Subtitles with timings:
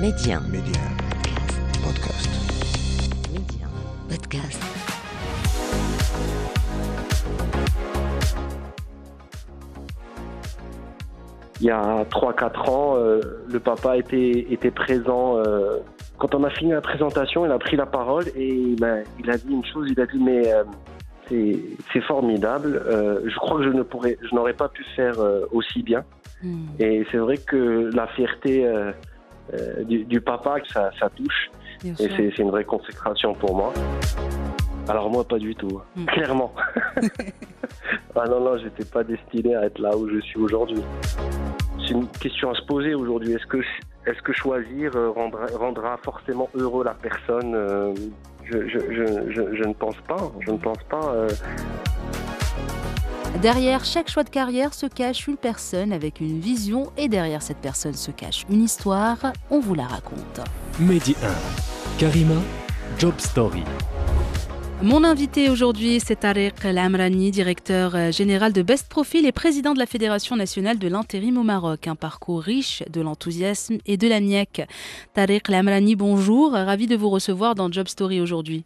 [0.00, 0.40] Média.
[0.50, 0.80] Média.
[1.84, 2.30] Podcast.
[3.30, 3.66] Média.
[4.08, 4.62] Podcast.
[11.60, 15.36] Il y a 3-4 ans, euh, le papa était, était présent.
[15.36, 15.80] euh,
[16.16, 19.30] quand on a fini la présentation, il a pris la parole et il a, il
[19.30, 20.64] a dit une chose, il a dit mais euh,
[21.28, 21.58] c'est
[21.92, 25.46] c'est formidable, euh, je crois que je ne pourrais, je n'aurais pas pu faire euh,
[25.52, 26.04] aussi bien.
[26.42, 26.68] Hmm.
[26.78, 28.66] Et c'est vrai que la fierté
[29.54, 31.50] euh, du, du papa, ça, ça touche
[31.82, 33.72] Bien et c'est c'est une vraie consécration pour moi.
[34.88, 36.04] Alors moi, pas du tout, Mm.
[36.14, 36.52] clairement.
[38.16, 40.82] ah non, non, j'étais pas destiné à être là où je suis aujourd'hui.
[41.86, 43.32] C'est une question à se poser aujourd'hui.
[43.32, 43.58] Est-ce que,
[44.06, 47.94] est-ce que choisir euh, rendra, rendra forcément heureux la personne Euh,
[48.44, 50.30] je, je, je, je, je ne pense pas.
[50.40, 51.12] Je ne pense pas.
[51.14, 51.28] euh.
[53.38, 57.56] Derrière chaque choix de carrière se cache une personne avec une vision et derrière cette
[57.58, 59.18] personne se cache une histoire.
[59.50, 60.40] On vous la raconte.
[60.78, 61.98] Mehdi 1.
[61.98, 62.34] Karima,
[62.98, 63.62] Job Story.
[64.82, 69.78] Mon invité aujourd'hui, c'est Tariq Lamrani, directeur euh, général de Best Profil et président de
[69.78, 71.86] la Fédération nationale de l'intérim au Maroc.
[71.86, 74.66] Un parcours riche de l'enthousiasme et de la niaque.
[75.14, 76.52] Tariq Lamrani, bonjour.
[76.52, 78.64] Ravi de vous recevoir dans Job Story aujourd'hui.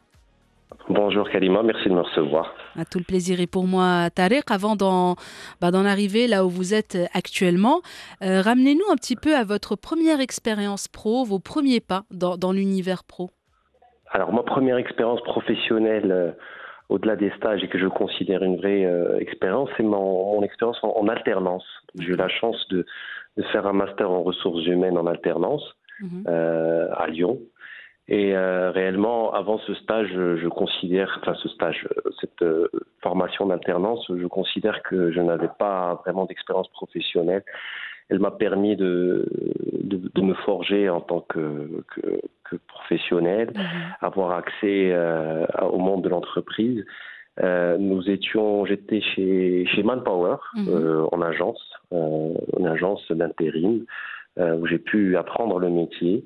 [0.88, 2.54] Bonjour Kalima, merci de me recevoir.
[2.78, 4.44] À tout le plaisir est pour moi, Tariq.
[4.50, 5.16] Avant d'en
[5.60, 7.80] bah, d'en arriver là où vous êtes actuellement,
[8.22, 12.52] euh, ramenez-nous un petit peu à votre première expérience pro, vos premiers pas dans, dans
[12.52, 13.30] l'univers pro.
[14.10, 16.32] Alors, ma première expérience professionnelle, euh,
[16.90, 20.78] au-delà des stages et que je considère une vraie euh, expérience, c'est mon, mon expérience
[20.82, 21.64] en, en alternance.
[21.98, 22.84] J'ai eu la chance de,
[23.38, 25.62] de faire un master en ressources humaines en alternance
[26.00, 26.24] Mhm.
[26.26, 27.38] euh, à Lyon.
[28.08, 32.68] Et euh, réellement, avant ce stage, je, considère, enfin ce stage, euh, cette euh,
[33.02, 37.44] formation d'alternance, je considère que je n'avais pas vraiment d'expérience professionnelle.
[38.10, 39.26] Elle m'a permis de,
[39.82, 43.62] de, de me forger en tant que, que, que professionnel Mhm.
[44.02, 46.84] avoir accès euh, au monde de l'entreprise.
[47.42, 50.36] Euh, nous étions, j'étais chez, chez Manpower
[50.68, 53.86] euh, en agence, euh, une agence d'intérim
[54.38, 56.24] euh, où j'ai pu apprendre le métier.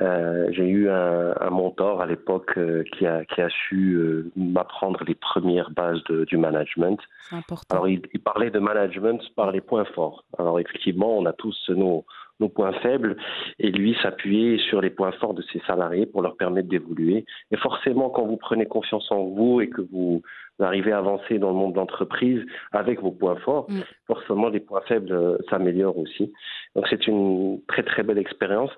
[0.00, 4.28] Euh, j'ai eu un, un mentor à l'époque euh, qui, a, qui a su euh,
[4.34, 6.98] m'apprendre les premières bases de- du management.
[7.30, 7.74] Important.
[7.76, 10.24] Alors, il, il parlait de management par les points forts.
[10.38, 12.04] Alors, effectivement, on a tous nos,
[12.40, 13.16] nos points faibles
[13.58, 17.24] et lui s'appuyait sur les points forts de ses salariés pour leur permettre d'évoluer.
[17.50, 20.22] Et forcément, quand vous prenez confiance en vous et que vous
[20.60, 23.80] arrivez à avancer dans le monde de l'entreprise avec vos points forts, Mm.
[24.06, 26.32] forcément, les points faibles euh, s'améliorent aussi.
[26.74, 28.70] Donc, c'est une très, très belle expérience.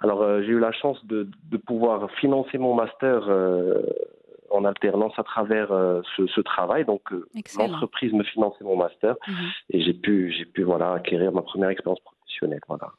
[0.00, 3.82] Alors, euh, j'ai eu la chance de, de pouvoir financer mon master euh,
[4.50, 6.84] en alternance à travers euh, ce, ce travail.
[6.84, 7.26] Donc, euh,
[7.58, 9.34] l'entreprise me finançait mon master Mhm.
[9.70, 12.60] et j'ai pu, j'ai pu voilà, acquérir ma première expérience professionnelle.
[12.68, 12.92] Voilà.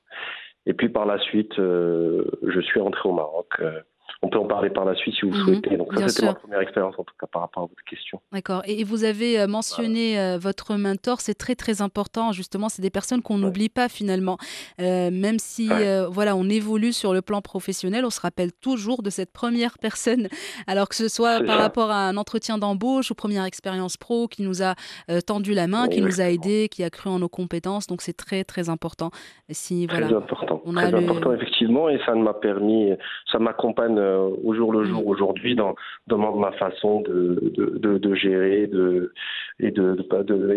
[0.66, 3.48] Et puis par la suite, euh, je suis rentré au Maroc.
[3.60, 3.82] Euh,
[4.22, 5.78] on peut en parler par la suite si vous le Mhm, souhaitez.
[5.78, 8.19] Donc ça, c'était ma première expérience en tout cas par rapport à votre question.
[8.34, 8.62] D'accord.
[8.66, 12.34] Et vous avez euh, mentionné euh, votre mentor, c'est très très important.
[12.34, 14.38] Justement, c'est des personnes qu'on n'oublie pas finalement.
[14.81, 15.88] Euh, même si Ouais.
[15.88, 19.78] euh, voilà, on évolue sur le plan professionnel, on se rappelle toujours de cette première
[19.80, 20.28] personne.
[20.68, 21.62] Alors que ce soit par ça.
[21.62, 24.75] rapport à un entretien d'embauche ou première expérience pro qui nous a
[25.09, 27.88] euh, tendu la main, qui nous a aidés, qui a cru en nos compétences.
[27.88, 29.12] Donc c'est très très important.
[29.50, 30.18] Si Très voilà.
[30.18, 30.62] important.
[30.66, 32.91] On a Très le- important effectivement et ça m'a permis,
[33.31, 35.08] ça m'accompagne euh, au jour le jour Mhm.
[35.08, 35.75] aujourd'hui dans,
[36.08, 39.14] dans ma façon de, de, de, de gérer de,
[39.59, 39.90] et de,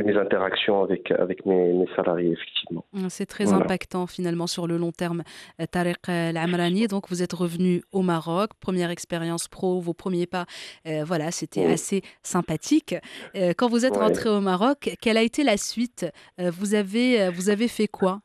[0.06, 2.84] mes interactions avec, avec mes, mes salariés effectivement.
[2.92, 3.64] Mm, C'est très Voilà.
[3.64, 5.22] impactant finalement sur le long terme.
[5.60, 10.26] Euh, Tariq euh, Lamrani, donc vous êtes revenu au Maroc, première expérience pro, vos premiers
[10.26, 10.46] pas,
[10.86, 11.72] euh, voilà, c'était Oui.
[11.72, 12.94] assez sympathique.
[13.36, 14.04] Euh, quand vous êtes Ouais.
[14.06, 16.06] rentré au Maroc, quelle a été la suite?
[16.38, 18.20] Vous avez, vous avez fait quoi?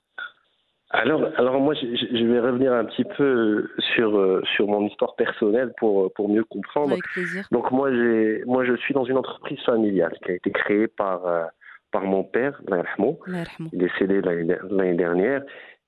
[0.89, 1.85] Alors, alors moi, je,
[2.17, 6.45] je- vais revenir un petit peu sur, euh, sur mon histoire personnelle pour, pour mieux
[6.45, 6.93] comprendre.
[6.93, 7.45] Avec plaisir.
[7.51, 11.25] Donc moi, j'ai, moi, je suis dans une entreprise familiale qui a été créée par,
[11.25, 11.43] euh,
[11.91, 15.41] par mon père, il est décédé l'année der- l'année dernière,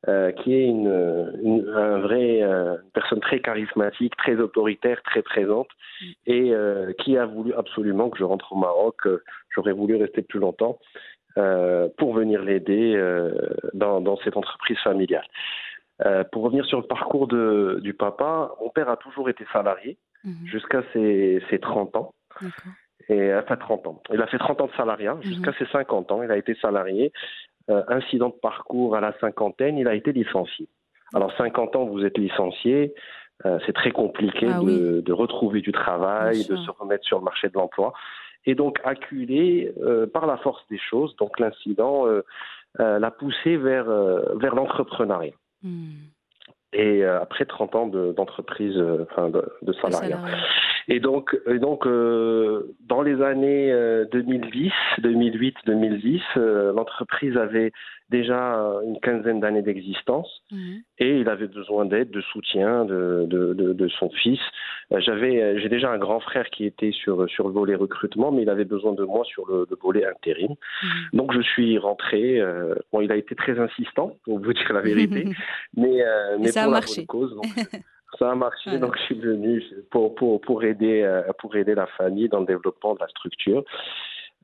[0.08, 5.68] euh, qui est une, une, un vrai, euh, personne très charismatique, très autoritaire, très présente,
[6.26, 8.96] et euh, qui a voulu absolument que je rentre au Maroc.
[9.06, 9.22] Euh,
[9.56, 10.86] J'aurais voulu rester plus longtemps euh,
[11.98, 13.32] pour venir l'aider euh,
[13.74, 15.26] dans, dans cette entreprise familiale.
[16.06, 19.98] Euh, pour revenir sur le parcours de, du papa, mon père a toujours été salarié
[20.26, 22.14] Mhm, jusqu'à ses, ses 30 ans.
[23.08, 24.02] Et, enfin, 30 ans.
[24.12, 25.56] Il a fait 30 ans de salariat jusqu'à Mhm.
[25.60, 26.22] ses 50 ans.
[26.24, 27.14] Il a été salarié.
[27.70, 30.68] Euh, incident de parcours à la cinquantaine, il a été licencié.
[31.14, 32.94] Alors, 50 ans, vous êtes licencié.
[33.46, 35.02] euh, c'est très compliqué Ah de, oui.
[35.04, 37.94] de retrouver du travail, de se remettre sur le marché de l'emploi.
[38.46, 42.24] Et donc, acculé euh, par la force des choses, donc l'incident euh,
[42.80, 43.86] euh, l'a poussé vers,
[44.36, 45.34] vers l'entrepreneuriat.
[45.62, 45.92] Hmm.
[46.72, 50.22] et après 30 ans d'entreprise, enfin de, de salariat.
[50.90, 53.72] Et donc, et donc dans les années
[54.12, 54.72] 2010,
[55.04, 56.22] 2008, 2010,
[56.76, 57.72] l'entreprise avait
[58.10, 60.82] déjà une quinzaine d'années d'existence mhm.
[60.98, 64.40] et il avait besoin d'aide, de soutien de, de, de, son fils.
[64.90, 68.50] J'avais, j'ai déjà un grand frère qui était sur sur le volet recrutement, mais il
[68.50, 70.56] avait besoin de moi sur le, volet intérim.
[70.82, 70.90] Mhm.
[71.14, 72.42] Donc je suis rentré.
[72.92, 75.26] bon, il a été très insistant, pour vous dire la vérité,
[75.78, 76.04] mais,
[76.40, 77.06] mais ça pour a marché.
[77.06, 77.40] cause.
[78.18, 81.86] Ça a marché, donc je suis venu pour, pour, pour, aider, euh, pour aider la
[81.86, 83.64] famille dans le développement de la structure.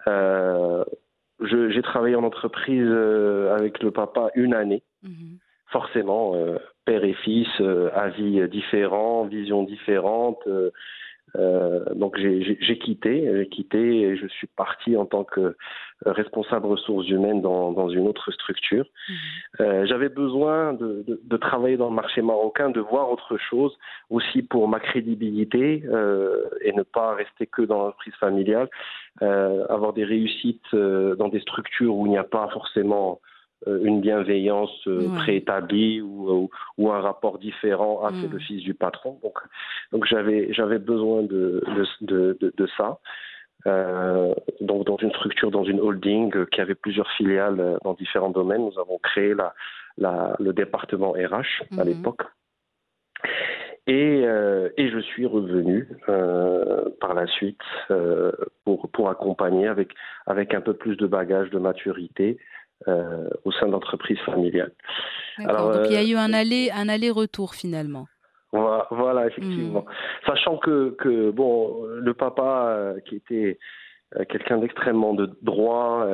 [0.08, 0.84] Euh,
[1.42, 4.84] j'ai travaillé en entreprise euh, avec le papa une année.
[5.04, 5.40] Mhm.
[5.68, 7.50] Forcément, euh, père et fils,
[7.94, 10.48] avis différents, visions différentes.
[11.36, 15.56] Euh, donc j'ai quitté, j'ai quitté et je suis parti en tant que
[16.06, 18.86] responsable ressources humaines dans, dans une autre structure.
[19.60, 23.76] Euh, J'avais besoin de, de, de, travailler dans le marché marocain, de voir autre chose,
[24.10, 28.70] aussi pour ma crédibilité euh, et ne pas rester que dans l'entreprise familiale,
[29.22, 33.35] euh, avoir des réussites euh, dans des structures où il n'y a pas forcément euh,
[33.68, 38.30] une bienveillance euh, préétablie ou, ou, un rapport différent à mm.
[38.32, 39.20] le fils du patron.
[39.24, 39.38] Donc,
[39.92, 41.64] donc j'avais j'avais besoin de
[42.02, 43.00] de, de, de ça.
[43.68, 48.62] Euh, donc dans une structure, dans une holding qui avait plusieurs filiales dans différents domaines,
[48.62, 49.54] nous avons créé la,
[49.98, 51.86] la le département RH à mm-hmm.
[51.86, 52.22] l'époque.
[53.88, 57.62] Et, euh, et, je suis revenu euh, par la suite
[57.92, 58.32] euh,
[58.64, 59.94] pour, pour accompagner avec,
[60.26, 62.40] avec un peu plus de bagage, de maturité,
[62.88, 64.74] euh, au sein d'entreprises familiales.
[65.40, 68.06] Alors, donc il y a eu un euh, aller, un aller-retour finalement.
[68.52, 69.82] Voilà, effectivement.
[69.82, 70.28] Hmm.
[70.28, 73.58] Sachant que, que, bon, le papa euh, qui était
[74.30, 76.06] quelqu'un d'extrêmement de droit,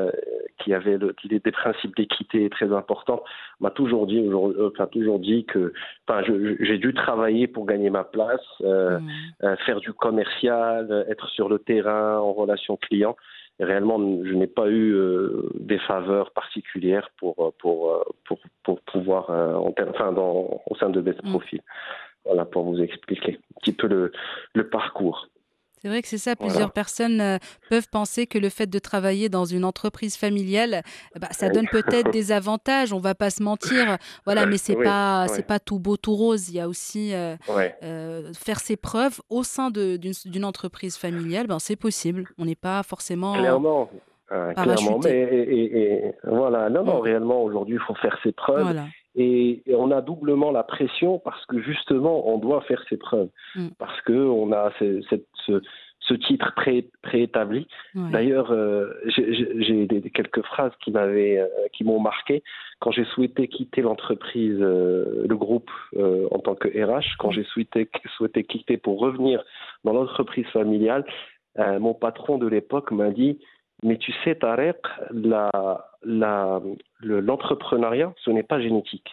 [0.59, 3.21] qui avait le, qui des principes d'équité très importants,
[3.59, 5.73] m'a toujours dit, enfin toujours dit que,
[6.07, 9.55] enfin, j'ai dû travailler pour gagner ma place, hmm.
[9.65, 13.17] faire du commercial, être sur le terrain en relation client
[13.63, 18.81] réellement, je n'ai pas eu euh, des faveurs particulières pour, euh, pour, euh, pour, pour
[18.81, 21.29] pouvoir, enfin, dans, au sein de Best mm.
[21.29, 21.61] Profil.
[22.25, 24.11] Voilà, pour vous expliquer un petit peu le,
[24.53, 25.27] le parcours.
[25.81, 26.35] C'est vrai que c'est ça.
[26.35, 27.37] Plusieurs personnes euh,
[27.71, 30.83] peuvent penser que le fait de travailler dans une entreprise familiale,
[31.19, 32.93] bah, ça donne peut-être des avantages.
[32.93, 34.45] On va pas se mentir, voilà.
[34.45, 36.49] Mais c'est pas c'est pas tout beau tout rose.
[36.49, 37.35] Il y a aussi euh,
[37.81, 41.47] euh, faire ses preuves au sein d'une entreprise familiale.
[41.47, 42.25] Ben c'est possible.
[42.37, 43.89] On n'est pas forcément clairement.
[44.29, 48.63] clairement, mais et, voilà, non, non, réellement, aujourd'hui, il faut faire ses preuves.
[48.63, 48.85] Voilà.
[49.15, 53.29] Et, on a doublement la pression parce que justement, on doit faire ses preuves.
[53.55, 53.67] Mm.
[53.77, 55.01] Parce qu'on a ce,
[55.47, 57.67] ce, titre pré, préétabli.
[57.95, 62.43] D'ailleurs, euh, j'ai quelques phrases qui m'avaient, euh, qui m'ont marqué
[62.79, 67.17] quand j'ai souhaité quitter l'entreprise, euh, le groupe en tant que RH.
[67.17, 69.43] Quand j'ai souhaité, souhaité quitter pour revenir
[69.83, 71.05] dans l'entreprise familiale,
[71.57, 73.39] mon patron de l'époque m'a dit
[73.83, 74.77] mais tu sais, Tarek,
[76.03, 79.09] l'entrepreneuriat, ce n'est pas génétique.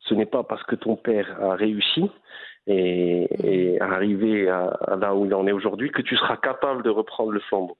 [0.00, 2.10] Ce n'est pas parce que ton père a réussi
[2.66, 6.90] et, et arrivé à, là où il en est aujourd'hui que tu seras capable de
[6.90, 7.76] reprendre le flambeau.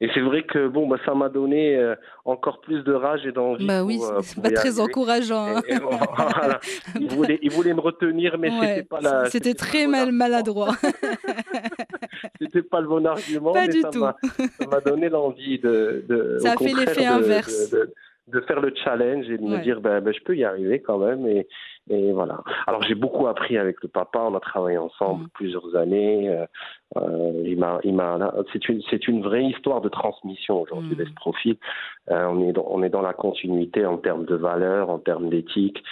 [0.00, 1.94] Et c'est vrai que bon, bah, ça m'a donné euh,
[2.24, 3.66] encore plus de rage et d'envie.
[3.66, 5.56] Bah oui, euh, c'est pas très encourageant.
[5.56, 5.62] Hein.
[7.00, 9.26] il, voulait, il, voulait, me retenir, mais c'était pas la.
[9.26, 10.74] C'était très mal, maladroit.
[12.40, 13.52] c'était pas le bon argument.
[13.52, 14.00] Pas mais du ça tout.
[14.00, 16.38] Ça m'a donné l'envie de, de.
[16.38, 17.70] Ça a fait l'effet inverse.
[17.70, 17.92] De,
[18.28, 20.98] de, faire le challenge et de me dire, ben, ben, je peux y arriver quand
[20.98, 21.26] même.
[21.26, 21.46] Et,
[21.88, 22.40] et voilà.
[22.66, 24.20] Alors j'ai beaucoup appris avec le papa.
[24.20, 25.28] On a travaillé ensemble mm.
[25.34, 26.28] plusieurs années.
[26.28, 26.46] Euh,
[26.96, 28.32] euh, il m'a, il m'a.
[28.52, 30.96] C'est une, c'est une vraie histoire de transmission aujourd'hui.
[30.96, 31.14] Mmh.
[31.14, 31.56] Profil.
[32.10, 35.30] Euh, on est, dans, on est dans la continuité en termes de valeurs, en termes
[35.30, 35.82] d'éthique.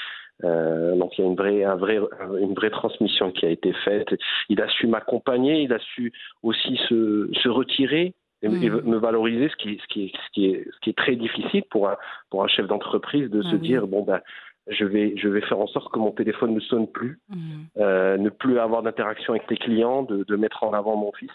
[0.45, 1.99] Euh, donc il y a une vraie, un vrai,
[2.41, 4.09] une vraie transmission qui a été faite.
[4.49, 8.83] Il a su m'accompagner, il a su aussi se, se retirer et, mmh.
[8.85, 11.89] me valoriser, ce qui, ce qui, ce qui est, ce qui est très difficile pour
[11.89, 11.97] un,
[12.31, 14.21] pour un chef d'entreprise de ah se dire bon ben
[14.71, 17.37] je vais, je vais faire en sorte que mon téléphone ne sonne plus, mmh.
[17.79, 21.31] euh, ne plus avoir d'interaction avec les clients, de, de, mettre en avant mon fils.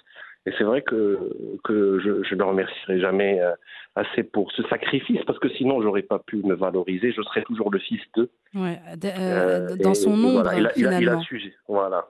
[0.45, 1.19] Et c'est vrai que,
[1.63, 3.53] que je, je ne le remercierai jamais euh,
[3.95, 7.11] assez pour ce sacrifice, parce que sinon, j'aurais pas pu me valoriser.
[7.11, 8.29] Je serais toujours le fils d'eux.
[8.53, 12.07] Ouais, euh, euh dans son ombre, voilà, il, a, il, a, il, a, su, voilà.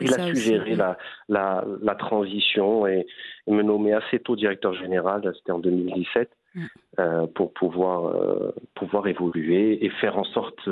[0.00, 0.96] Il a su gérer la,
[1.28, 3.06] la, la, transition et,
[3.46, 6.30] et, me nommer assez tôt directeur général, c'était en 2017.
[6.54, 6.66] Mm.
[7.00, 10.68] Euh, pour pouvoir, euh, pouvoir évoluer et faire en sorte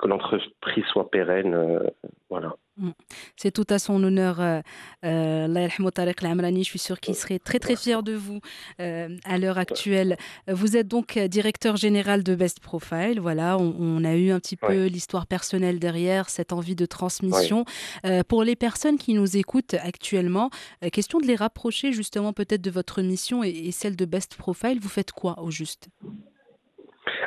[0.00, 1.54] que l'entreprise soit pérenne.
[1.54, 1.90] Euh,
[2.30, 2.56] voilà.
[2.78, 2.90] Mm.
[3.36, 4.60] C'est tout à son honneur, euh,
[5.04, 6.64] euh Tariq Lamrani.
[6.64, 8.40] Je suis sûr qu'il serait très très fier de vous
[8.80, 10.16] euh, à l'heure actuelle.
[10.48, 13.20] Vous êtes donc directeur général de Best Profile.
[13.20, 17.64] Voilà, on, a eu un petit peu l'histoire personnelle derrière, cette envie de transmission.
[18.06, 20.50] Euh, pour les personnes qui nous écoutent actuellement,
[20.92, 24.78] question de les rapprocher justement peut-être de votre mission et, celle de Best Profile.
[24.80, 25.88] Vous faites quoi au juste?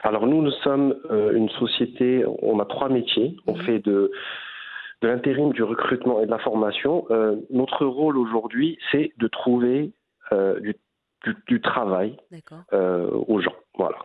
[0.04, 3.36] Alors nous, nous sommes une société, on a trois métiers.
[3.48, 3.62] On mm.
[3.62, 4.12] fait de
[5.02, 9.92] de l'intérim, du recrutement et de la formation, euh, notre rôle aujourd'hui, c'est de trouver
[10.32, 10.60] euh,
[11.48, 12.18] du, travail
[12.74, 13.56] euh, aux gens.
[13.78, 13.98] Voilà.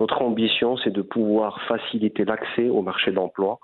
[0.00, 3.58] Notre ambition, c'est de pouvoir faciliter l'accès au marché d'emploi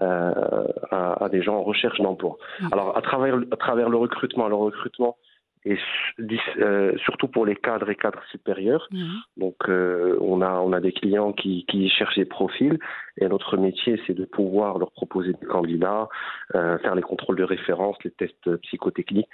[0.00, 2.36] à, des gens en recherche d'emploi.
[2.60, 2.68] Mmh.
[2.72, 5.16] Alors, à travers, à travers le recrutement, le recrutement,
[5.68, 5.78] et
[6.58, 8.88] euh, surtout pour les cadres et cadres supérieurs.
[8.90, 9.16] Mhm.
[9.36, 12.78] Donc, euh, on, a, on a des clients qui, qui cherchent des profils
[13.18, 16.08] et notre métier, c'est de pouvoir leur proposer des candidats,
[16.54, 19.28] euh, faire les contrôles de référence, les tests psychotechniques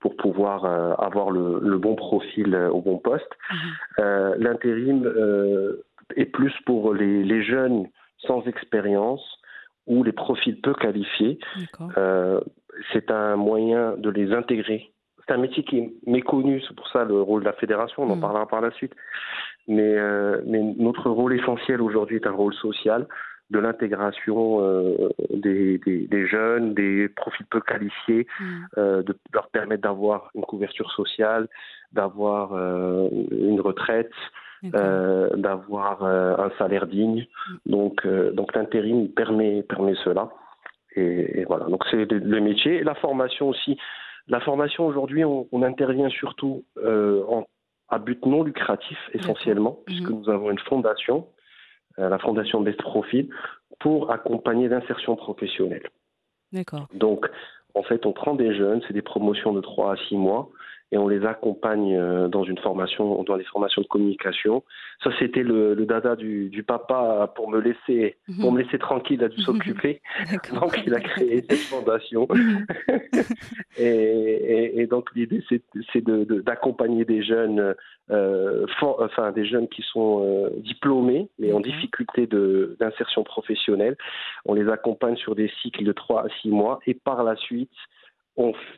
[0.00, 0.64] pour pouvoir
[1.02, 3.32] avoir le, le, bon profil au bon poste.
[3.50, 4.34] Mhm.
[4.38, 5.12] L'intérim
[6.14, 9.24] est plus pour les, les jeunes sans expérience
[9.88, 11.40] ou les profils peu qualifiés.
[12.92, 14.92] c'est un moyen de les intégrer
[15.28, 18.10] c'est un métier qui est méconnu, c'est pour ça le rôle de la fédération, on
[18.10, 18.20] en mm.
[18.20, 18.94] parlera par la suite.
[19.66, 23.06] Mais, euh, mais notre rôle essentiel aujourd'hui est un rôle social
[23.50, 28.44] de l'intégration euh, des, des, jeunes, des profils peu qualifiés, mm.
[28.78, 31.48] euh, de leur permettre d'avoir une couverture sociale,
[31.92, 34.12] d'avoir une retraite,
[34.62, 37.26] d'avoir un salaire digne.
[37.66, 37.70] Mm.
[37.70, 40.30] Donc, donc l'intérim permet, permet cela.
[40.96, 42.82] Et, voilà, donc c'est le métier.
[42.82, 43.78] La formation aussi,
[44.28, 47.46] la formation aujourd'hui, on, intervient surtout euh, en,
[47.88, 50.20] à but non lucratif essentiellement, puisque mhm.
[50.20, 51.26] nous avons une fondation,
[51.98, 53.30] euh, la fondation Best Profil,
[53.80, 55.88] pour accompagner l'insertion professionnelle.
[56.52, 56.88] D'accord.
[56.94, 57.26] Donc,
[57.74, 60.50] en fait, on prend des jeunes, c'est des promotions de 3 à 6 mois,
[60.90, 64.62] et on les accompagne euh, dans une formation, dans les formations de communication.
[65.04, 68.40] Ça, c'était le, le, dada du, du, papa pour me laisser, mhm.
[68.40, 70.00] pour me laisser tranquille, il a dû s'occuper.
[70.54, 72.26] donc, il a créé cette fondation.
[72.30, 72.66] Mhm.
[73.78, 77.74] et, et, et, donc, l'idée, c'est d'accompagner de, des jeunes,
[78.10, 83.96] euh, enfin, des jeunes qui sont euh, diplômés, mais en difficulté d'insertion professionnelle.
[84.46, 87.70] On les accompagne sur des cycles de 3 à 6 mois, et par la suite,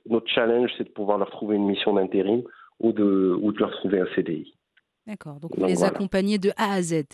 [0.06, 2.42] notre challenge, c'est de pouvoir leur trouver une mission d'intérim
[2.78, 4.54] ou de, ou de leur trouver un CDI.
[5.06, 7.04] D'accord, donc vous les accompagnez de A à Z.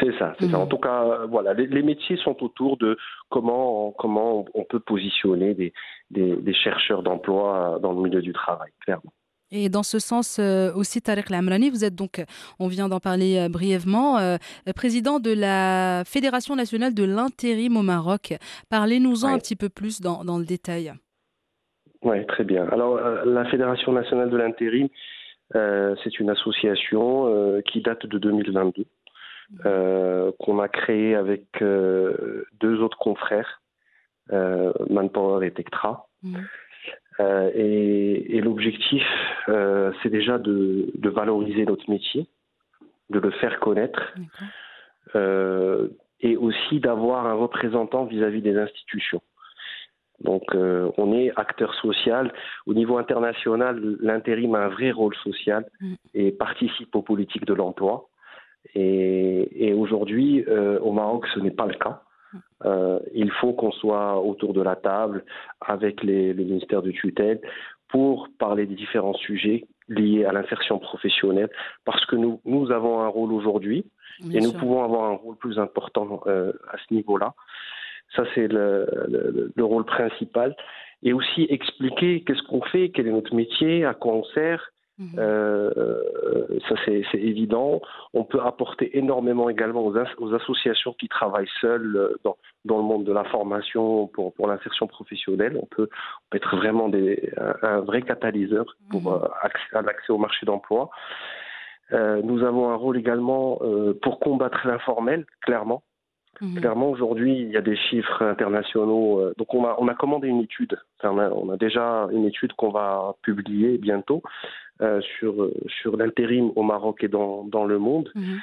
[0.00, 0.58] C'est ça, c'est ça.
[0.58, 0.68] En mmh.
[0.68, 2.96] tout cas, voilà, les, métiers sont autour de
[3.28, 5.72] comment, comment on peut positionner des,
[6.10, 9.12] des, chercheurs d'emploi dans le milieu du travail, clairement.
[9.50, 12.24] Et dans ce sens euh, aussi, Tariq Lamrani, vous êtes donc,
[12.58, 14.36] on vient d'en parler euh, brièvement, euh,
[14.74, 18.34] président de la Fédération nationale de l'intérim au Maroc.
[18.70, 20.94] Parlez-nous-en un petit peu plus dans, dans le détail.
[22.04, 22.68] Oui, très bien.
[22.68, 24.88] Alors, euh, la Fédération nationale de l'intérim,
[25.54, 28.84] euh, c'est une association euh, qui date de 2022,
[30.38, 33.62] qu'on a créée avec deux autres confrères,
[34.30, 36.06] Manpower et Tectra.
[36.22, 36.36] Mmh.
[37.54, 39.04] et, l'objectif,
[39.46, 42.26] c'est déjà de, valoriser notre métier,
[43.10, 44.14] de le faire connaître,
[45.14, 49.20] et aussi d'avoir un représentant vis à -vis des institutions.
[50.20, 52.32] Donc euh, on est acteur social.
[52.66, 55.94] Au niveau international, l'intérim a un vrai rôle social mm.
[56.14, 58.08] et participe aux politiques de l'emploi.
[58.74, 62.02] Et, aujourd'hui, euh, au Maroc, ce n'est pas le cas.
[62.32, 62.38] Mm.
[62.64, 65.24] Euh, il faut qu'on soit autour de la table
[65.60, 67.40] avec les, le ministère de tutelle
[67.88, 71.50] pour parler des différents sujets liés à l'insertion professionnelle,
[71.84, 73.84] parce que nous, nous avons un rôle aujourd'hui
[74.32, 77.34] et nous pouvons avoir un rôle plus important à ce niveau-là.
[78.16, 80.56] Ça, c'est le, rôle principal.
[81.02, 84.70] Et aussi expliquer qu'est-ce qu'on fait, quel est notre métier, à quoi on sert.
[84.98, 85.16] Mhm.
[85.18, 87.80] Euh, ça, c'est évident.
[88.12, 93.04] On peut apporter énormément également aux, associations qui travaillent seules euh, dans, dans, le monde
[93.04, 95.58] de la formation pour, pour l'insertion professionnelle.
[95.60, 95.88] On peut,
[96.32, 99.22] être vraiment des, un, vrai catalyseur pour mhm.
[99.74, 100.90] euh, l'accès au marché d'emploi.
[101.92, 103.60] nous avons un rôle également
[104.00, 105.82] pour combattre l'informel, clairement.
[106.40, 106.60] Mhm.
[106.60, 109.20] Clairement, aujourd'hui, il y a des chiffres internationaux.
[109.20, 110.78] Euh, donc, on a, on a commandé une étude.
[111.02, 114.22] on, a, déjà une étude qu'on va publier bientôt
[114.80, 118.10] euh, sur, sur l'intérim au Maroc et dans, dans le monde.
[118.14, 118.40] Mhm.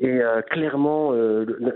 [0.00, 1.12] Et euh, clairement,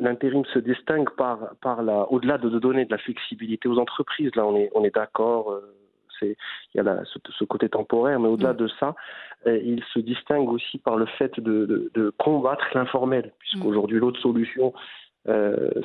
[0.00, 4.34] l'intérim se distingue par, par la, au-delà de, donner de la flexibilité aux entreprises.
[4.36, 5.60] Là, on est, on est d'accord.
[6.22, 6.34] il
[6.74, 8.58] y a ce, côté temporaire, mais au-delà mhm.
[8.58, 8.94] de ça,
[9.44, 14.72] il se distingue aussi par le fait de, de, de combattre l'informel, puisqu'aujourd'hui, l'autre solution,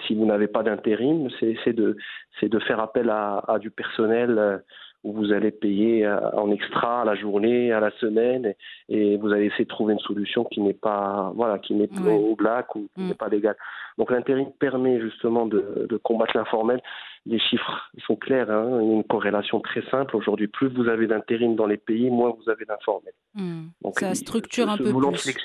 [0.08, 1.98] si vous n'avez pas d'intérim, c'est de,
[2.42, 4.62] de faire appel à, à du personnel
[5.04, 8.54] où vous allez payer euh, en extra à la journée, à la semaine,
[8.88, 12.36] et, vous allez essayer de trouver une solution qui n'est pas, voilà, qui n'est au
[12.36, 13.08] black ou qui mm.
[13.08, 13.56] n'est pas légale.
[13.98, 16.82] Donc l'intérim permet justement de, de combattre l'informel.
[17.26, 20.16] Les chiffres sont clairs, hein, il y a une corrélation très simple.
[20.16, 23.14] Aujourd'hui, plus vous avez d'intérim dans les pays, moins vous avez d'informel.
[23.36, 23.64] Mm.
[23.82, 25.36] Donc ça structure un peu plus.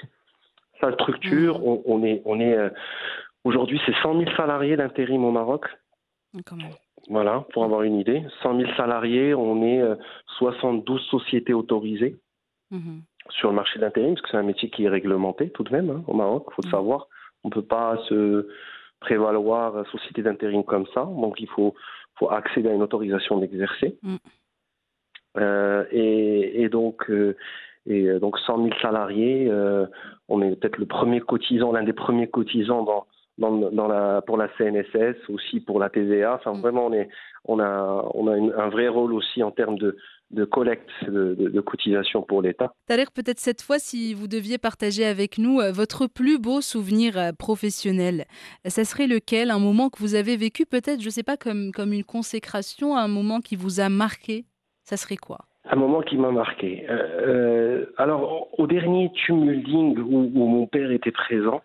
[0.81, 1.61] Ça structure.
[1.61, 1.79] Mm.
[1.87, 2.69] On, est, on est euh,
[3.47, 5.67] aujourd'hui, c'est 100 000 salariés d'intérim au Maroc.
[6.45, 6.73] Quand même.
[7.09, 8.25] Voilà, pour avoir une idée.
[8.43, 9.83] 100 000 salariés, on est
[10.39, 12.17] 72 euh, sociétés autorisées
[12.71, 13.03] mhm.
[13.31, 15.73] sur le marché de l'intérim, parce que c'est un métier qui est réglementé tout de
[15.73, 16.73] même hein, au Maroc, il faut le mhm.
[16.73, 17.07] savoir.
[17.45, 18.49] On ne peut pas se
[19.01, 21.75] prévaloir euh, société d'intérim comme ça, donc il faut,
[22.19, 23.97] faut accéder à une autorisation d'exercer.
[24.03, 24.19] Mhm.
[25.39, 27.11] Euh, et, donc,
[27.85, 29.53] et donc 100 000 salariés,
[30.29, 33.07] on est peut-être le premier cotisant, l'un des premiers cotisants dans,
[33.39, 36.35] dans, la, pour la CNSS, aussi pour la TVA.
[36.35, 36.61] Enfin, mm.
[36.61, 37.09] vraiment, on, est,
[37.45, 39.97] on a, on a un vrai rôle aussi en termes de,
[40.31, 42.73] de collecte de, de, cotisation pour l'État.
[42.89, 47.17] l'air peut-être cette fois, si vous deviez partager avec nous euh, votre plus beau souvenir
[47.17, 48.25] euh, professionnel,
[48.65, 49.51] ça serait lequel?
[49.51, 52.97] Un moment que vous avez vécu peut-être, je ne sais pas, comme, comme une consécration,
[52.97, 54.45] un moment qui vous a marqué?
[54.83, 55.39] Ça serait quoi?
[55.69, 56.87] Un moment qui m'a marqué.
[56.89, 61.61] Euh, alors, au dernier Tumulding où, où, mon père était présent,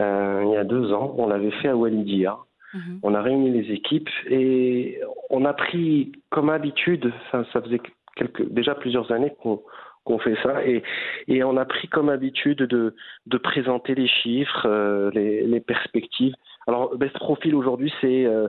[0.00, 1.14] euh, il y a deux ans.
[1.18, 2.36] On l'avait fait à Walidia.
[2.74, 3.00] Mhm.
[3.02, 7.80] On a réuni les équipes et on a pris comme habitude, ça, ça faisait
[8.16, 10.82] quelques, déjà plusieurs années qu'on fait ça et,
[11.28, 12.94] et, on a pris comme habitude de,
[13.26, 16.34] de présenter les chiffres, euh, les, les, perspectives.
[16.66, 18.48] Alors Best Profil aujourd'hui c'est euh,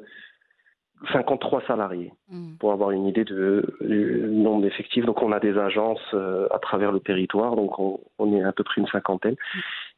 [1.11, 2.55] 53 salariés, mm.
[2.59, 5.05] pour avoir une idée de, du nombre d'effectifs.
[5.05, 8.63] Donc on a des agences euh, à travers le territoire, donc on, est à peu
[8.63, 9.35] près une cinquantaine.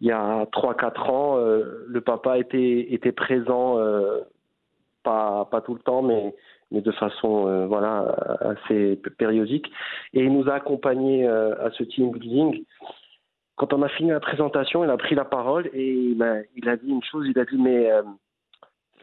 [0.01, 4.21] Il y a 3-4 ans, euh, le papa était, était présent, euh,
[5.03, 6.33] pas, pas tout le temps, mais,
[6.71, 9.69] mais de façon voilà, assez périodique.
[10.13, 12.63] Et il nous a accompagnés à ce team building.
[13.55, 16.77] Quand on a fini la présentation, il a pris la parole et ben, il a
[16.77, 17.91] dit une chose, il a dit mais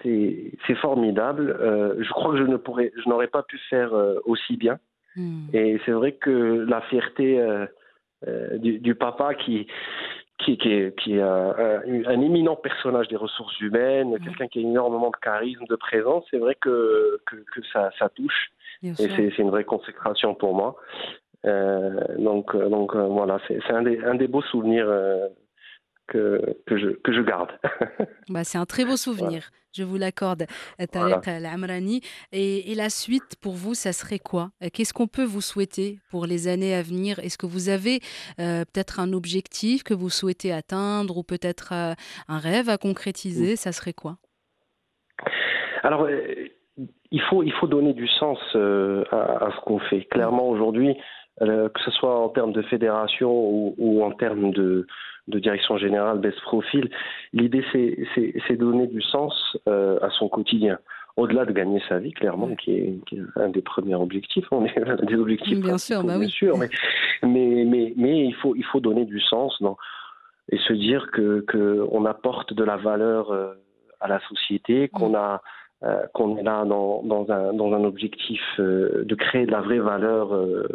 [0.03, 1.57] c'est formidable.
[1.61, 4.79] Euh, je crois que je ne pourrais, je n'aurais pas pu faire euh, aussi bien.
[5.17, 5.49] Hmm.
[5.53, 9.67] Et c'est vrai que la fierté euh, du, papa qui
[10.39, 14.25] qui, qui est, qui est un, éminent personnage des ressources humaines, hmm.
[14.25, 18.51] quelqu'un qui a énormément de charisme, de présence, c'est vrai que, que, ça, ça, touche.
[18.83, 20.77] et c'est une vraie consécration pour moi.
[21.45, 24.89] donc, donc voilà, c'est un des, un des beaux souvenirs
[26.11, 27.51] que, que, je, que je garde.
[28.29, 30.47] bah, c'est un très beau souvenir, je vous l'accorde,
[30.93, 32.01] Tariq Al-Amrani.
[32.33, 34.51] Et, et, la suite, pour vous, ça serait quoi?
[34.73, 37.19] Qu'est-ce qu'on peut vous souhaiter pour les années à venir?
[37.21, 38.01] Est-ce que vous avez
[38.39, 41.95] euh, peut-être un objectif que vous souhaitez atteindre ou peut-être euh,
[42.29, 43.57] un rêve à concrétiser?
[43.57, 44.17] Ça serait quoi?
[45.83, 46.21] Alors, euh,
[47.11, 50.05] il, faut, il faut donner du sens à, à, ce qu'on fait.
[50.07, 50.97] Clairement, aujourd'hui,
[51.39, 54.87] que ce soit en termes de fédération ou, ou en termes de,
[55.31, 56.91] de direction générale Best Profil,
[57.33, 60.79] l'idée c'est donner du sens euh, à son quotidien.
[61.17, 63.01] Au-delà de gagner sa vie, clairement, qui est,
[63.37, 66.69] un des premiers objectifs, on est un des objectifs, bien sûr, bah bien sûr, mais,
[67.23, 69.77] mais, mais, il, faut, il faut donner du sens dans,
[70.51, 73.55] et se dire que qu'on apporte de la valeur euh,
[74.01, 75.43] à la société, qu'on a
[75.83, 79.63] euh, qu'on est là dans, dans, un, dans un objectif euh, de créer de la
[79.63, 80.69] vraie valeur euh,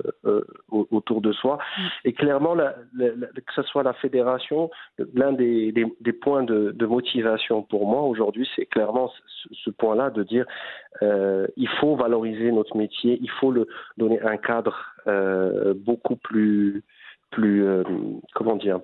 [0.72, 1.60] autour de soi.
[1.78, 1.82] Mm.
[2.06, 4.72] Et clairement, la, que ce soit la fédération,
[5.14, 9.70] l'un des, des, des, points de, de, motivation pour moi aujourd'hui, c'est clairement ce, ce
[9.70, 10.48] point-là de dire
[11.04, 14.76] il faut valoriser notre métier, il faut le donner un cadre
[15.76, 16.84] beaucoup plus
[17.30, 17.64] plus
[18.34, 18.80] comment dire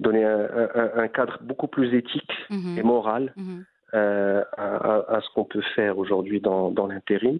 [0.00, 2.78] donner un, un, un, cadre beaucoup plus éthique mm-hmm.
[2.78, 3.64] et moral mm-hmm.
[3.94, 7.38] Euh, à, ce qu'on peut faire aujourd'hui dans, dans l'intérim.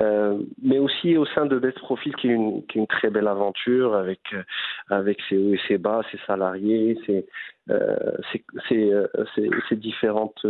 [0.00, 3.10] Euh, mais aussi au sein de Best Profil, qui est une, qui est une très
[3.10, 4.42] belle aventure avec, euh,
[4.88, 7.26] avec ses hauts et ses bas, ses salariés, ses,
[7.70, 7.96] euh,
[8.32, 8.44] ses,
[9.68, 10.46] ses, différentes,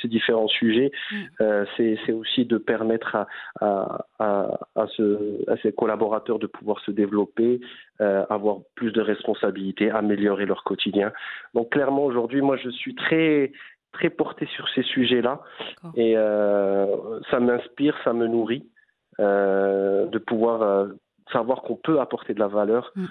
[0.00, 0.90] ces différents sujets.
[1.10, 1.64] Mm.
[1.76, 3.26] c'est aussi de permettre à,
[3.60, 7.60] à, à, à, ce, à ces collaborateurs de pouvoir se développer,
[7.98, 11.12] avoir plus de responsabilités, améliorer leur quotidien.
[11.54, 13.52] Donc clairement, aujourd'hui, moi, je suis très
[13.92, 15.40] très porté sur ces sujets-là.
[15.94, 18.66] Et euh, ça m'inspire, ça me nourrit
[19.20, 20.88] euh, de pouvoir euh,
[21.32, 22.92] savoir qu'on peut apporter de la valeur.
[22.94, 23.06] Mm.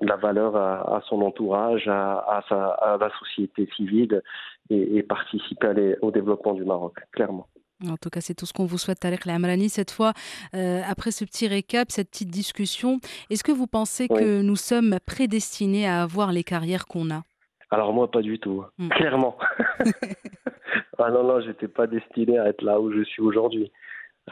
[0.00, 4.22] la valeur à, son entourage, à, sa, à, la société civile
[4.70, 7.46] et, participer au développement du Maroc, clairement.
[7.86, 9.68] En tout cas, c'est tout ce qu'on vous souhaite, Tarek Lamrani.
[9.68, 10.12] Cette fois,
[10.54, 15.86] après ce petit récap, cette petite discussion, est-ce que vous pensez que nous sommes prédestinés
[15.86, 17.22] à avoir les carrières qu'on a?
[17.70, 18.88] Alors moi, pas du tout, mm.
[18.88, 19.36] clairement.
[20.98, 23.70] ah non, non, j'étais pas destiné à être là où je suis aujourd'hui.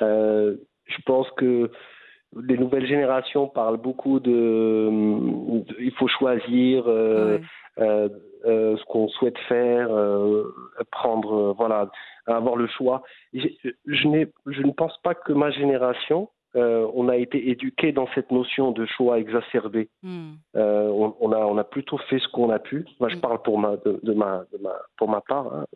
[0.02, 1.70] Euh, je pense que
[2.36, 4.90] les nouvelles générations parlent beaucoup de,
[5.80, 7.38] il faut choisir euh,
[7.78, 8.08] euh,
[8.44, 9.88] ce qu'on souhaite faire,
[10.90, 11.90] prendre, voilà,
[12.26, 13.02] avoir le choix.
[13.32, 13.48] Je,
[13.86, 18.30] je, je ne pense pas que ma génération euh, on a été éduqué dans cette
[18.30, 19.90] notion de choix exacerbé.
[20.02, 20.32] Hmm.
[20.56, 20.88] Euh,
[21.20, 22.86] on, a, on a plutôt fait ce qu'on a pu.
[23.00, 23.20] Moi, je hmm.
[23.20, 24.44] parle pour ma, de, ma,
[24.96, 25.52] pour ma part.
[25.52, 25.66] Hein.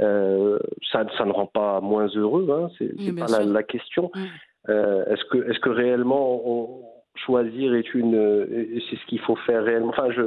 [0.00, 0.58] Euh,
[0.92, 2.48] ça, ça ne rend pas moins heureux.
[2.50, 2.68] Hein.
[2.78, 4.10] C'est pas la, question.
[4.14, 4.26] Hmm.
[4.68, 6.82] est-ce que, est-ce que réellement
[7.14, 9.88] choisir est une, c'est ce qu'il faut faire réellement?
[9.88, 10.22] Enfin, je,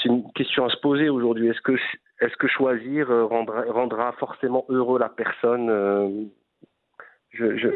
[0.00, 1.48] c'est une question à se poser aujourd'hui.
[1.48, 1.76] Est-ce que,
[2.20, 6.30] est-ce que choisir rendra, rendra forcément heureux la personne
[7.32, 7.68] je, je,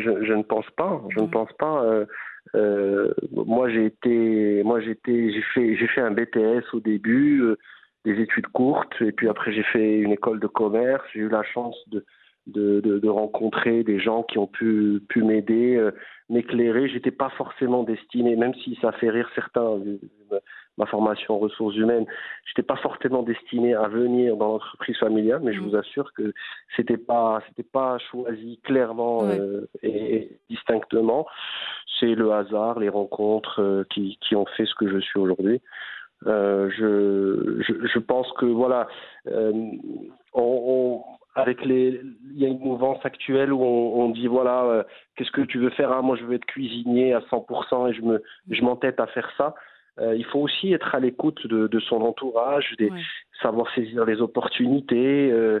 [0.00, 1.02] je, je, ne pense pas.
[1.10, 1.30] Je ne mm.
[1.30, 1.84] pense pas.
[1.84, 2.06] Euh,
[2.54, 7.58] euh, moi, j'ai été, moi, j'étais, j'ai fait, j'ai fait un BTS au début, euh,
[8.04, 11.04] des études courtes, et puis après, j'ai fait une école de commerce.
[11.12, 12.04] J'ai eu la chance de,
[12.50, 15.92] de, de, de, rencontrer des gens qui ont pu, pu m'aider, euh,
[16.28, 16.88] m'éclairer.
[16.88, 19.78] J'étais pas forcément destiné, même si ça fait rire certains,
[20.80, 22.06] ma formation en ressources humaines,
[22.46, 25.68] j'étais pas forcément destiné à venir dans l'entreprise familiale, mais je mm.
[25.68, 26.32] vous assure que
[26.76, 31.26] c'était pas, c'était pas choisi clairement euh, et distinctement.
[31.98, 35.60] C'est le hasard, les rencontres euh, qui, qui ont fait ce que je suis aujourd'hui.
[36.26, 38.88] Euh, je, je, je, pense que voilà,
[40.34, 41.02] on,
[41.34, 42.00] avec les,
[42.32, 44.82] il y a une mouvance actuelle où on, on dit voilà, euh,
[45.16, 48.02] qu'est-ce que tu veux faire ah, Moi, je veux être cuisinier à 100% et je
[48.02, 49.54] me, je m'entête à faire ça.
[50.00, 52.90] Euh, il faut aussi être à l'écoute de, de, son entourage, des,
[53.42, 55.30] savoir saisir les opportunités.
[55.30, 55.60] Euh,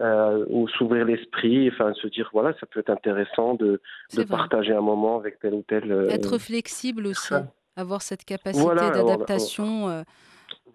[0.00, 3.80] euh, ou s'ouvrir l'esprit, enfin se dire voilà, ça peut être intéressant de,
[4.14, 5.90] de partager un moment avec tel ou tel.
[6.08, 7.34] Être flexible aussi,
[7.74, 9.80] avoir cette capacité d'adaptation.
[9.80, 10.04] Voilà,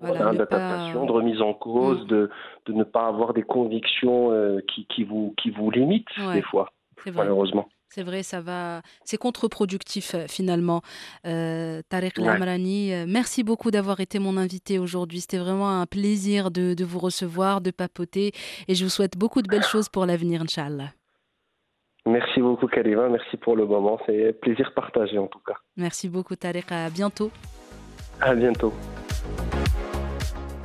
[0.01, 2.07] d'adaptation, de remise en cause, mm.
[2.07, 2.29] de,
[2.65, 6.71] de ne pas avoir des convictions euh, qui, qui, vous, qui vous limitent des fois,
[7.13, 7.67] malheureusement.
[7.93, 8.81] C'est vrai, ça va.
[9.05, 10.81] C'est contre-productif euh, finalement.
[11.27, 15.19] Euh, Tarek Lamrani, euh, merci beaucoup d'avoir été mon invité aujourd'hui.
[15.19, 18.31] C'était vraiment un plaisir de, de, vous recevoir, de papoter,
[18.67, 20.89] et je vous souhaite beaucoup de belles choses pour l'avenir, Inch'Allah.
[22.07, 23.09] Merci beaucoup, Kalima.
[23.09, 23.99] Merci pour le moment.
[24.07, 25.57] C'est plaisir partagé en tout cas.
[25.77, 26.71] Merci beaucoup, Tarek.
[26.71, 27.29] À bientôt.
[28.19, 28.73] À bientôt.